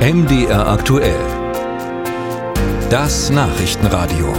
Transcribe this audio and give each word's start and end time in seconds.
MDR 0.00 0.66
aktuell. 0.66 1.20
Das 2.88 3.28
Nachrichtenradio. 3.28 4.32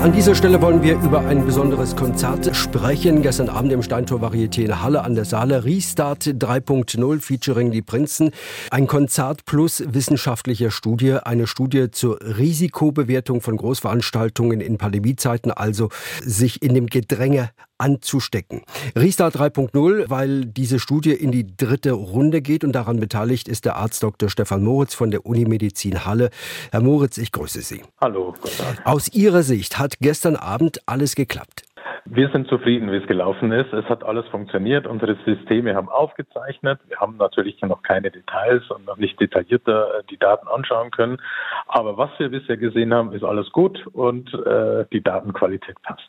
An 0.00 0.12
dieser 0.12 0.36
Stelle 0.36 0.62
wollen 0.62 0.84
wir 0.84 0.94
über 1.00 1.26
ein 1.26 1.44
besonderes 1.44 1.96
Konzert 1.96 2.54
sprechen. 2.54 3.22
Gestern 3.22 3.48
Abend 3.48 3.72
im 3.72 3.82
Steintor 3.82 4.20
Varieté 4.20 4.62
in 4.62 4.80
Halle 4.80 5.02
an 5.02 5.16
der 5.16 5.24
Saale. 5.24 5.64
Restart 5.64 6.26
3.0 6.26 7.20
featuring 7.20 7.72
die 7.72 7.82
Prinzen. 7.82 8.30
Ein 8.70 8.86
Konzert 8.86 9.46
plus 9.46 9.82
wissenschaftliche 9.84 10.70
Studie. 10.70 11.14
Eine 11.14 11.48
Studie 11.48 11.90
zur 11.90 12.20
Risikobewertung 12.20 13.40
von 13.40 13.56
Großveranstaltungen 13.56 14.60
in 14.60 14.78
Pandemiezeiten, 14.78 15.50
also 15.50 15.88
sich 16.22 16.62
in 16.62 16.74
dem 16.74 16.86
Gedränge 16.86 17.50
anzustecken. 17.78 18.62
Restart 18.96 19.36
3.0, 19.36 20.08
weil 20.08 20.46
diese 20.46 20.78
Studie 20.78 21.12
in 21.12 21.32
die 21.32 21.56
dritte 21.56 21.92
Runde 21.92 22.42
geht 22.42 22.64
und 22.64 22.72
daran 22.72 23.00
beteiligt 23.00 23.48
ist 23.48 23.64
der 23.64 23.76
Arzt 23.76 24.02
Dr. 24.02 24.28
Stefan 24.28 24.62
Moritz 24.62 24.94
von 24.94 25.10
der 25.10 25.26
Unimedizin 25.26 26.04
Halle. 26.04 26.30
Herr 26.70 26.80
Moritz, 26.80 27.18
ich 27.18 27.32
grüße 27.32 27.60
Sie. 27.62 27.82
Hallo. 28.00 28.34
Guten 28.40 28.56
Tag. 28.56 28.86
Aus 28.86 29.08
Ihrer 29.08 29.42
Sicht 29.42 29.78
hat 29.78 29.98
gestern 30.00 30.36
Abend 30.36 30.80
alles 30.86 31.14
geklappt. 31.14 31.65
Wir 32.08 32.30
sind 32.30 32.46
zufrieden, 32.48 32.92
wie 32.92 32.96
es 32.96 33.06
gelaufen 33.08 33.50
ist. 33.50 33.72
Es 33.72 33.84
hat 33.86 34.04
alles 34.04 34.24
funktioniert. 34.28 34.86
Unsere 34.86 35.16
Systeme 35.24 35.74
haben 35.74 35.88
aufgezeichnet. 35.88 36.78
Wir 36.86 36.98
haben 36.98 37.16
natürlich 37.16 37.60
noch 37.62 37.82
keine 37.82 38.12
Details 38.12 38.62
und 38.70 38.86
noch 38.86 38.96
nicht 38.96 39.20
detaillierter 39.20 39.98
äh, 39.98 40.02
die 40.08 40.16
Daten 40.16 40.46
anschauen 40.46 40.92
können. 40.92 41.18
Aber 41.66 41.98
was 41.98 42.10
wir 42.18 42.28
bisher 42.28 42.56
gesehen 42.56 42.94
haben, 42.94 43.12
ist 43.12 43.24
alles 43.24 43.50
gut 43.50 43.84
und 43.92 44.32
äh, 44.34 44.84
die 44.92 45.02
Datenqualität 45.02 45.74
passt. 45.82 46.08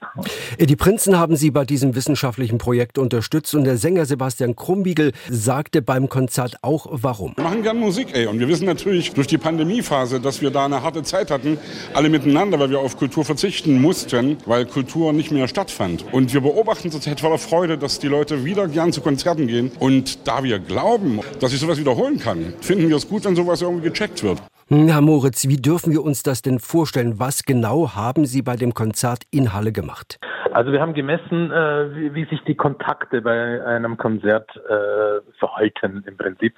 Die 0.60 0.76
Prinzen 0.76 1.18
haben 1.18 1.36
Sie 1.36 1.50
bei 1.50 1.66
diesem 1.66 1.96
wissenschaftlichen 1.96 2.60
Projekt 2.60 3.00
unterstützt 3.00 3.56
und 3.56 3.64
der 3.64 3.78
Sänger 3.78 4.06
Sebastian 4.06 4.56
Krumbiegel 4.56 5.14
sagte 5.30 5.82
beim 5.82 6.10
Konzert 6.10 6.58
auch 6.62 6.86
warum. 6.92 7.34
Wir 7.38 7.44
machen 7.44 7.64
gern 7.64 7.80
Musik, 7.80 8.10
ey. 8.14 8.28
Und 8.28 8.40
wir 8.40 8.48
wissen 8.48 8.68
natürlich 8.68 9.16
durch 9.16 9.28
die 9.28 9.40
Pandemiephase, 9.40 10.20
dass 10.22 10.44
wir 10.44 10.52
da 10.52 10.66
eine 10.66 10.84
harte 10.84 11.02
Zeit 11.02 11.32
hatten, 11.32 11.58
alle 11.96 12.10
miteinander, 12.10 12.60
weil 12.60 12.70
wir 12.70 12.80
auf 12.80 12.98
Kultur 12.98 13.26
verzichten 13.26 13.82
mussten, 13.82 14.38
weil 14.46 14.66
Kultur 14.66 15.12
nicht 15.12 15.32
mehr 15.32 15.48
stattfand. 15.48 15.87
Deutschland. 15.88 16.14
Und 16.14 16.34
wir 16.34 16.42
beobachten 16.42 16.92
zurzeit 16.92 17.20
voller 17.20 17.38
Freude, 17.38 17.78
dass 17.78 18.00
die 18.00 18.08
Leute 18.08 18.46
wieder 18.46 18.68
gern 18.68 18.92
zu 18.92 19.02
Konzerten 19.02 19.48
gehen. 19.48 19.72
Und 19.80 20.28
da 20.28 20.44
wir 20.44 20.60
glauben, 20.60 21.22
dass 21.40 21.52
sich 21.52 21.60
sowas 21.60 21.80
wiederholen 21.80 22.20
kann, 22.20 22.54
finden 22.62 22.90
wir 22.90 22.98
es 22.98 23.08
gut, 23.08 23.26
wenn 23.26 23.36
sowas 23.36 23.62
irgendwie 23.62 23.90
gecheckt 23.90 24.24
wird. 24.24 24.42
Hm, 24.68 24.90
Herr 24.90 25.02
Moritz, 25.02 25.48
wie 25.48 25.58
dürfen 25.58 25.94
wir 25.94 26.04
uns 26.04 26.24
das 26.24 26.42
denn 26.42 26.60
vorstellen? 26.60 27.20
Was 27.20 27.44
genau 27.44 27.96
haben 27.96 28.26
Sie 28.26 28.42
bei 28.42 28.56
dem 28.56 28.74
Konzert 28.74 29.24
in 29.32 29.54
Halle 29.54 29.72
gemacht? 29.72 30.20
Also 30.52 30.72
wir 30.72 30.82
haben 30.82 30.94
gemessen, 30.94 31.52
äh, 31.52 31.96
wie, 31.96 32.16
wie, 32.16 32.26
sich 32.26 32.42
die 32.46 32.56
Kontakte 32.56 33.22
bei 33.22 33.64
einem 33.64 33.98
Konzert 33.98 34.50
äh, 34.56 35.22
verhalten 35.38 36.04
im 36.08 36.18
Prinzip. 36.18 36.56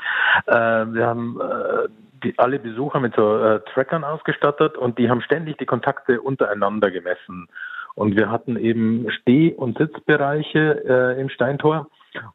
Äh, 0.47 0.53
wir 0.53 1.05
haben 1.05 1.39
äh, 1.41 1.89
die, 2.23 2.33
alle 2.37 2.59
Besucher 2.59 2.99
mit 2.99 3.15
so 3.15 3.37
äh, 3.37 3.59
Trackern 3.73 4.03
ausgestattet 4.03 4.77
und 4.77 4.97
die 4.97 5.09
haben 5.09 5.21
ständig 5.21 5.57
die 5.57 5.65
Kontakte 5.65 6.21
untereinander 6.21 6.91
gemessen. 6.91 7.47
Und 7.99 8.15
wir 8.15 8.31
hatten 8.31 8.55
eben 8.55 9.07
Steh- 9.11 9.53
und 9.53 9.77
Sitzbereiche 9.77 10.85
äh, 10.87 11.19
im 11.19 11.27
Steintor. 11.27 11.89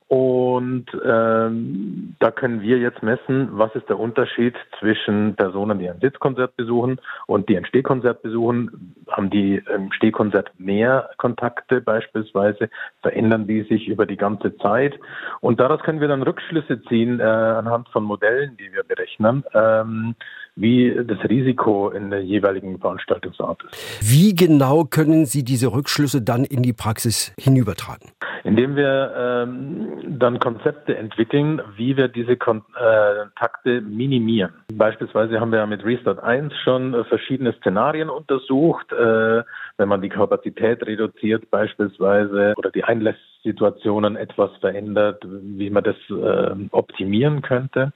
Und 0.09 0.85
ähm, 1.03 2.15
da 2.21 2.31
können 2.31 2.61
wir 2.61 2.77
jetzt 2.79 3.03
messen, 3.03 3.49
was 3.53 3.75
ist 3.75 3.89
der 3.89 3.99
Unterschied 3.99 4.55
zwischen 4.79 5.35
Personen, 5.37 5.79
die 5.79 5.89
ein 5.89 6.01
Sitzkonzert 6.01 6.55
besuchen 6.57 7.01
und 7.27 7.49
die 7.49 7.57
ein 7.57 7.65
Stehkonzert 7.65 8.21
besuchen. 8.21 8.95
Haben 9.09 9.31
die 9.31 9.63
im 9.75 9.91
Stehkonzert 9.93 10.51
mehr 10.59 11.09
Kontakte 11.17 11.81
beispielsweise? 11.81 12.69
Verändern 13.01 13.47
die 13.47 13.63
sich 13.63 13.89
über 13.89 14.05
die 14.05 14.19
ganze 14.19 14.55
Zeit? 14.59 15.01
Und 15.41 15.61
daraus 15.61 15.81
können 15.81 16.01
wir 16.01 16.09
dann 16.09 16.23
Rückschlüsse 16.23 16.83
ziehen 16.83 17.21
äh, 17.21 17.23
anhand 17.23 17.89
von 17.89 18.05
Modellen, 18.05 18.59
die 18.59 18.71
wir 18.71 18.83
berechnen. 18.83 19.45
Ähm, 19.55 20.15
wie 20.57 20.95
das 21.07 21.19
Risiko 21.29 21.91
in 21.91 22.11
der 22.11 22.23
jeweiligen 22.23 22.79
Veranstaltungsart 22.79 23.63
ist. 23.65 24.13
Wie 24.13 24.35
genau 24.35 24.85
können 24.85 25.27
Sie 25.27 25.43
diese 25.43 25.73
Rückschlüsse 25.73 26.23
dann 26.23 26.45
in 26.45 26.63
die 26.63 26.73
Praxis 26.73 27.33
hinübertragen? 27.39 28.11
Indem 28.45 28.77
wir 28.77 29.13
ähm, 29.17 30.19
dann 30.19 30.39
Konzepte 30.39 30.97
entwickeln, 30.97 31.61
wie 31.77 31.97
wir 31.97 32.09
diese 32.09 32.37
Kontakte 32.37 33.81
minimieren. 33.81 34.53
Beispielsweise 34.73 35.41
haben 35.41 35.51
wir 35.51 35.59
ja 35.59 35.67
mit 35.67 35.85
Restart 35.85 36.23
1 36.23 36.53
schon 36.63 36.95
äh, 36.95 37.05
verschiedene 37.05 37.55
Szenarien 37.55 38.11
untersucht, 38.11 38.93
äh, 38.93 39.43
wenn 39.77 39.89
man 39.89 40.03
die 40.03 40.09
Kapazität 40.09 40.87
reduziert 40.87 41.51
beispielsweise 41.51 42.55
oder 42.57 42.71
die 42.71 42.85
Einlasssituationen 42.85 44.17
etwas 44.17 44.51
verändert, 44.61 45.25
wie 45.27 45.71
man 45.71 45.83
das 45.83 45.97
äh, 46.11 46.55
optimieren 46.71 47.43
könnte. 47.43 47.93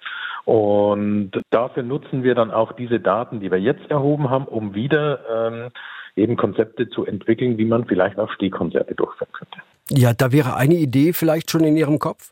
Und 0.48 1.32
dafür 1.50 1.82
nutzen 1.82 2.22
wir 2.22 2.34
dann 2.34 2.50
auch 2.50 2.72
diese 2.72 3.00
Daten, 3.00 3.38
die 3.38 3.50
wir 3.50 3.60
jetzt 3.60 3.90
erhoben 3.90 4.30
haben, 4.30 4.46
um 4.46 4.74
wieder 4.74 5.20
ähm, 5.30 5.68
eben 6.16 6.38
Konzepte 6.38 6.88
zu 6.88 7.04
entwickeln, 7.04 7.58
wie 7.58 7.66
man 7.66 7.84
vielleicht 7.84 8.18
auch 8.18 8.32
Stehkonzerte 8.32 8.94
durchführen 8.94 9.30
könnte. 9.34 9.58
Ja, 9.90 10.14
da 10.14 10.32
wäre 10.32 10.56
eine 10.56 10.76
Idee 10.76 11.12
vielleicht 11.12 11.50
schon 11.50 11.64
in 11.64 11.76
Ihrem 11.76 11.98
Kopf? 11.98 12.30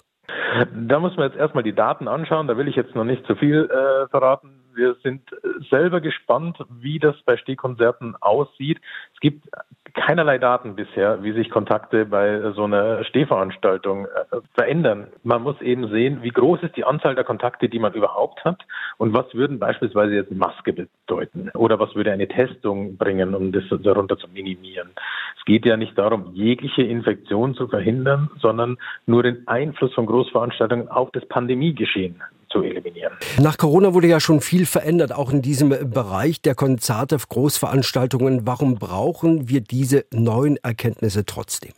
Da 0.89 0.99
muss 0.99 1.15
man 1.19 1.29
jetzt 1.29 1.39
erstmal 1.39 1.63
die 1.63 1.75
Daten 1.75 2.09
anschauen. 2.09 2.49
Da 2.49 2.57
will 2.57 2.69
ich 2.69 2.77
jetzt 2.77 2.95
noch 2.95 3.05
nicht 3.05 3.27
zu 3.27 3.37
viel 3.37 3.69
äh, 3.71 4.09
verraten. 4.09 4.63
Wir 4.75 4.97
sind 5.03 5.21
selber 5.69 6.01
gespannt, 6.01 6.57
wie 6.71 6.99
das 6.99 7.17
bei 7.27 7.37
Stehkonzerten 7.37 8.17
aussieht. 8.19 8.81
Es 9.13 9.21
gibt 9.21 9.47
keinerlei 9.97 10.39
Daten 10.39 10.77
bisher, 10.77 11.23
wie 11.23 11.33
sich 11.33 11.51
Kontakte 11.51 12.05
bei 12.05 12.53
so 12.53 12.65
einer 12.65 13.03
Stehveranstaltung 13.05 14.07
äh, 14.07 14.37
verändern. 14.55 15.09
Man 15.25 15.43
muss 15.43 15.61
eben 15.61 15.89
sehen, 15.89 16.23
wie 16.23 16.31
groß 16.31 16.63
ist 16.63 16.77
die 16.77 16.85
Anzahl 16.85 17.15
der 17.15 17.25
Kontakte, 17.25 17.69
die 17.69 17.79
man 17.79 17.95
überhaupt 17.95 18.45
hat 18.45 18.63
und 18.99 19.15
was 19.15 19.35
würden 19.35 19.59
beispielsweise 19.59 20.15
jetzt 20.15 20.31
Maske 20.31 20.73
bedeuten 20.73 21.51
oder 21.55 21.81
was 21.81 21.95
würde 21.95 22.13
eine 22.13 22.29
Testung 22.29 22.97
bringen, 22.97 23.35
um 23.35 23.53
das 23.53 23.65
darunter 23.83 24.19
zu 24.19 24.29
minimieren. 24.29 24.91
Es 25.39 25.45
geht 25.45 25.65
ja 25.65 25.77
nicht 25.77 25.97
darum, 25.99 26.31
jegliche 26.35 26.83
Infektion 26.83 27.55
zu 27.55 27.67
verhindern, 27.67 28.31
sondern 28.39 28.77
nur 29.07 29.23
den 29.23 29.49
Einfluss 29.49 29.95
von 29.95 30.07
Großveranstaltungen 30.07 30.89
auf 30.89 31.11
das 31.13 31.27
Pandemiegeschehen 31.27 32.23
zu 32.49 32.63
eliminieren. 32.63 33.13
Nach 33.41 33.59
Corona 33.59 33.95
wurde 33.95 34.09
ja 34.09 34.21
schon 34.21 34.41
viel 34.41 34.67
verändert, 34.67 35.13
auch 35.15 35.33
in 35.33 35.43
diesem 35.43 35.71
Bereich 35.71 36.41
der 36.43 36.55
Konzerte, 36.55 37.17
Großveranstaltungen. 37.17 38.47
Warum 38.47 38.77
brauchen 38.77 39.49
wir 39.49 39.61
diese 39.61 40.05
neuen 40.13 40.57
Erkenntnisse 40.63 41.25
trotzdem? 41.25 41.73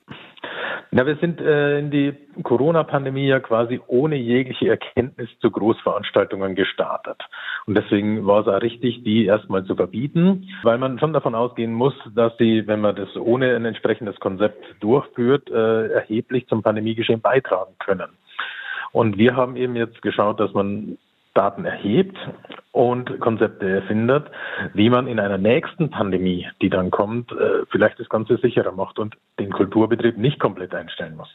Na, 0.90 1.06
wir 1.06 1.16
sind 1.16 1.38
äh, 1.40 1.78
in 1.78 1.90
die 1.90 2.14
Corona-Pandemie 2.42 3.26
ja 3.26 3.40
quasi 3.40 3.78
ohne 3.88 4.16
jegliche 4.16 4.68
Erkenntnis 4.68 5.28
zu 5.40 5.50
Großveranstaltungen 5.50 6.54
gestartet. 6.54 7.22
Und 7.66 7.76
deswegen 7.76 8.26
war 8.26 8.40
es 8.40 8.48
auch 8.48 8.62
richtig, 8.62 9.04
die 9.04 9.26
erstmal 9.26 9.64
zu 9.64 9.76
verbieten, 9.76 10.48
weil 10.62 10.78
man 10.78 10.98
schon 10.98 11.12
davon 11.12 11.34
ausgehen 11.34 11.74
muss, 11.74 11.92
dass 12.14 12.32
sie, 12.38 12.66
wenn 12.66 12.80
man 12.80 12.96
das 12.96 13.14
ohne 13.16 13.54
ein 13.54 13.66
entsprechendes 13.66 14.18
Konzept 14.18 14.64
durchführt, 14.80 15.50
äh, 15.50 15.88
erheblich 15.88 16.46
zum 16.48 16.62
Pandemiegeschehen 16.62 17.20
beitragen 17.20 17.74
können. 17.78 18.08
Und 18.93 19.19
wir 19.19 19.37
haben 19.37 19.56
eben 19.56 19.76
jetzt 19.76 20.03
geschaut, 20.03 20.41
dass 20.41 20.53
man 20.54 20.99
Daten 21.34 21.65
erhebt 21.65 22.16
und 22.72 23.21
Konzepte 23.21 23.69
erfindet, 23.69 24.26
wie 24.75 24.91
man 24.91 25.06
in 25.06 25.21
einer 25.21 25.38
nächsten 25.38 25.91
Pandemie, 25.91 26.49
die 26.60 26.69
dann 26.69 26.91
kommt, 26.91 27.31
äh, 27.32 27.65
vielleicht 27.71 28.00
das 28.00 28.09
Ganze 28.09 28.38
sicherer 28.38 28.72
macht 28.72 28.98
und 28.98 29.16
den 29.38 29.53
Kulturbetrieb 29.53 30.19
nicht 30.19 30.41
komplett 30.41 30.75
einstellen 30.75 31.16
muss. 31.16 31.28